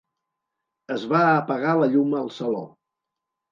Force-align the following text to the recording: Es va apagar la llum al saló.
Es 0.95 1.03
va 1.11 1.21
apagar 1.35 1.77
la 1.83 1.91
llum 1.93 2.19
al 2.23 2.35
saló. 2.41 2.65